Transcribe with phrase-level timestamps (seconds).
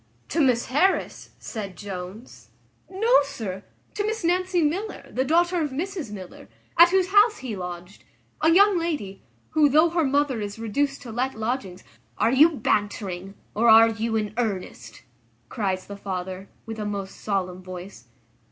[0.29, 2.49] "To Miss Harris!" said Jones;
[2.89, 3.61] "no, sir;
[3.93, 8.03] to Miss Nancy Miller, the daughter of Mrs Miller, at whose house he lodged;
[8.41, 11.83] a young lady, who, though her mother is reduced to let lodgings"
[12.17, 15.03] "Are you bantering, or are you in earnest?"
[15.49, 18.05] cries the father, with a most solemn voice.